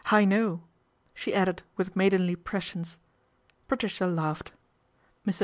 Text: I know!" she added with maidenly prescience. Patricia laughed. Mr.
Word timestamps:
I 0.09 0.25
know!" 0.25 0.63
she 1.13 1.31
added 1.31 1.61
with 1.77 1.95
maidenly 1.95 2.35
prescience. 2.35 2.97
Patricia 3.67 4.07
laughed. 4.07 4.51
Mr. 5.27 5.39